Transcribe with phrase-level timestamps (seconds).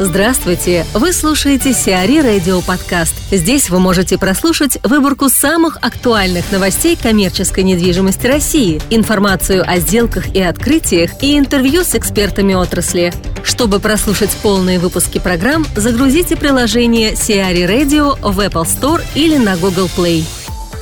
[0.00, 0.84] Здравствуйте!
[0.92, 3.14] Вы слушаете Сиари Радио Подкаст.
[3.30, 10.42] Здесь вы можете прослушать выборку самых актуальных новостей коммерческой недвижимости России, информацию о сделках и
[10.42, 13.12] открытиях и интервью с экспертами отрасли.
[13.44, 19.88] Чтобы прослушать полные выпуски программ, загрузите приложение Сиари Radio в Apple Store или на Google
[19.96, 20.24] Play.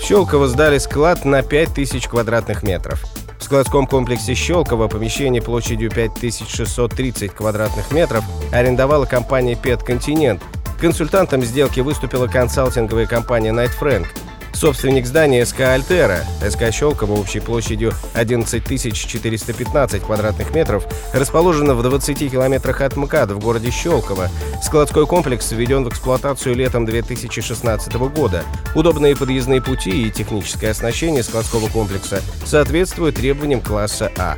[0.03, 3.05] Щелково сдали склад на 5000 квадратных метров.
[3.53, 10.43] Складском комплексе «Щелково» помещение площадью 5630 квадратных метров арендовала компания «Пет Континент».
[10.81, 14.08] Консультантом сделки выступила консалтинговая компания «Найт Фрэнк».
[14.55, 22.31] Собственник здания СК «Альтера», СК «Щелково» общей площадью 11 415 квадратных метров, расположена в 20
[22.31, 24.29] километрах от МКАД в городе Щелково.
[24.63, 28.45] Складской комплекс введен в эксплуатацию летом 2016 года.
[28.75, 34.37] Удобные подъездные пути и техническое оснащение складского комплекса соответствуют требованиям класса А.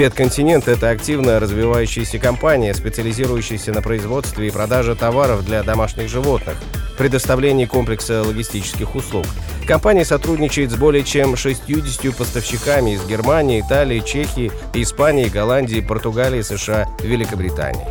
[0.00, 6.56] Петконтинент– это активно развивающаяся компания, специализирующаяся на производстве и продаже товаров для домашних животных,
[6.96, 9.26] предоставлении комплекса логистических услуг.
[9.68, 16.88] Компания сотрудничает с более чем 60 поставщиками из Германии, Италии, Чехии, Испании, Голландии, Португалии, США,
[17.02, 17.86] Великобритании.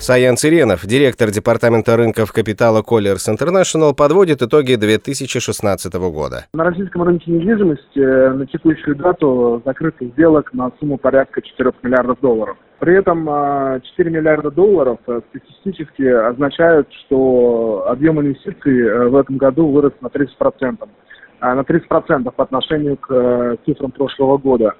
[0.00, 6.46] Саян Циренов, директор департамента рынков капитала Colliers International, подводит итоги 2016 года.
[6.52, 12.20] На российском рынке недвижимости э, на текущую дату закрыто сделок на сумму порядка 4 миллиардов
[12.20, 12.56] долларов.
[12.78, 19.36] При этом 4 а, миллиарда долларов э, статистически означают, что объем инвестиций э, в этом
[19.36, 20.88] году вырос на 30%.
[21.40, 24.74] А, на 30% по отношению к цифрам прошлого года.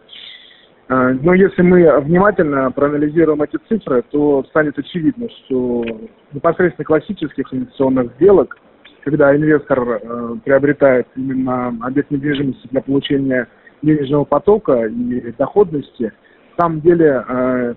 [0.89, 5.85] А, но если мы внимательно проанализируем эти цифры, то станет очевидно, что
[6.33, 8.59] непосредственно классических инвестиционных сделок,
[9.05, 13.49] когда инвестор э, приобретает именно объект недвижимости для получения
[13.83, 16.13] денежного потока и доходности,
[16.57, 17.75] на самом деле э,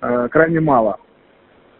[0.00, 0.98] э, крайне мало.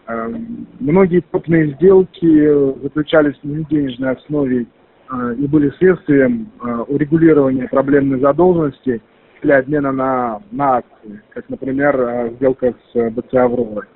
[0.07, 0.35] Э,
[0.81, 4.65] многие крупные сделки заключались на неденежной основе
[5.09, 9.01] э, и были следствием э, урегулирования проблемной задолженности–
[9.43, 13.87] для обмена на, на акции, как, например, э, сделка с БЦ «Авророй».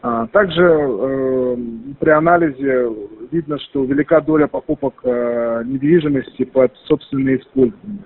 [0.00, 1.56] А, также э,
[1.98, 2.88] при анализе
[3.32, 8.04] видно, что велика доля покупок э, недвижимости под собственное использование.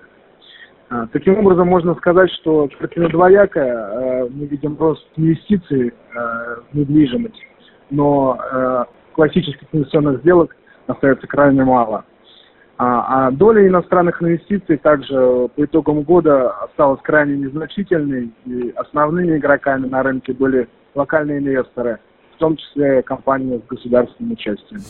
[0.89, 3.75] А, таким образом, можно сказать, что картина двоякая.
[3.75, 6.19] Э, мы видим рост инвестиций э,
[6.71, 7.41] в недвижимость,
[7.91, 10.55] но э, классических инвестиционных сделок
[10.87, 12.05] остается крайне мало.
[12.77, 19.87] А, а доля иностранных инвестиций также по итогам года осталась крайне незначительной, и основными игроками
[19.87, 21.99] на рынке были локальные инвесторы–
[22.35, 24.81] в том числе компания с государственным участием.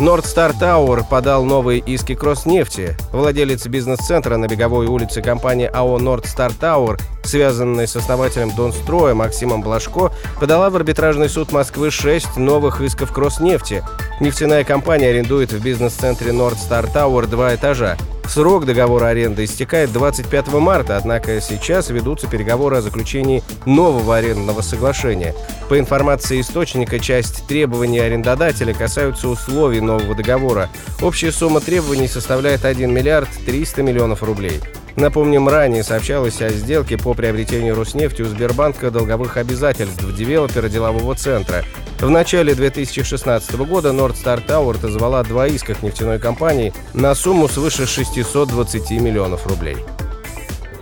[0.00, 2.96] Нордстар Тауэр подал новые иски Кроснефти.
[3.12, 10.12] Владелец бизнес-центра на Беговой улице компании АО Нордстар Тауэр, связанная с основателем Донстроя Максимом Блажко,
[10.40, 13.82] подала в арбитражный суд Москвы шесть новых исков к Роснефти.
[14.20, 17.96] Нефтяная компания арендует в бизнес-центре Нордстар Тауэр два этажа.
[18.28, 25.34] Срок договора аренды истекает 25 марта, однако сейчас ведутся переговоры о заключении нового арендного соглашения.
[25.70, 30.68] По информации источника, часть требований арендодателя касаются условий нового договора.
[31.00, 34.60] Общая сумма требований составляет 1 миллиард 300 миллионов рублей.
[34.98, 41.64] Напомним, ранее сообщалось о сделке по приобретению Роснефти у Сбербанка долговых обязательств девелопера делового центра.
[42.00, 47.86] В начале 2016 года Nordstar Tower отозвала два иска к нефтяной компании на сумму свыше
[47.86, 49.76] 620 миллионов рублей.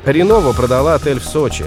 [0.06, 1.66] Ренова продала отель в Сочи.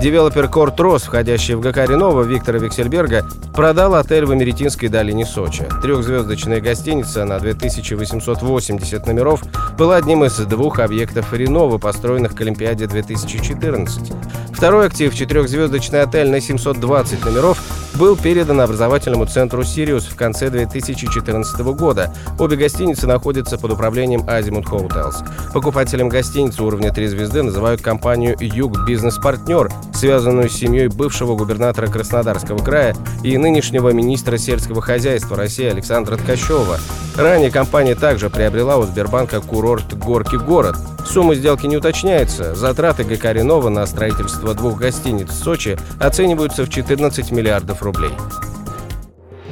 [0.00, 5.66] Девелопер Кортрос, входящий в ГК Ренова Виктора Вексельберга, продал отель в Имеретинской долине Сочи.
[5.82, 9.42] Трехзвездочная гостиница на 2880 номеров
[9.76, 14.12] была одним из двух объектов Ренова, построенных к Олимпиаде 2014.
[14.52, 17.60] Второй актив, четырехзвездочный отель на 720 номеров,
[17.98, 22.14] был передан образовательному центру «Сириус» в конце 2014 года.
[22.38, 25.16] Обе гостиницы находятся под управлением Azimut Hotels.
[25.52, 31.88] Покупателем гостиницы уровня 3 звезды называют компанию «Юг Бизнес Партнер», связанную с семьей бывшего губернатора
[31.88, 32.94] Краснодарского края
[33.24, 36.78] и нынешнего министра сельского хозяйства России Александра Ткачева.
[37.16, 40.76] Ранее компания также приобрела у Сбербанка курорт «Горки город».
[41.08, 42.54] Сумма сделки не уточняется.
[42.54, 48.12] Затраты ГК «Ренова» на строительство двух гостиниц в Сочи оцениваются в 14 миллиардов рублей.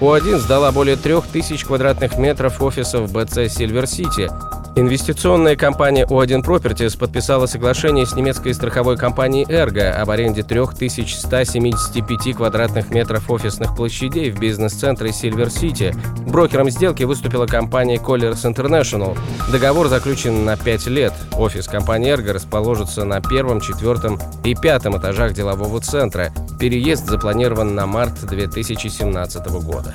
[0.01, 4.31] У1 сдала более 3000 квадратных метров офисов БЦ «Сильвер Сити».
[4.79, 12.91] Инвестиционная компания O1 Properties подписала соглашение с немецкой страховой компанией Ergo об аренде 3175 квадратных
[12.91, 15.97] метров офисных площадей в бизнес-центре Silver City.
[16.29, 19.17] Брокером сделки выступила компания Colliers International.
[19.51, 21.15] Договор заключен на 5 лет.
[21.33, 26.35] Офис компании Ergo расположится на первом, четвертом и пятом этажах делового центра.
[26.61, 29.95] Переезд запланирован на март 2017 года.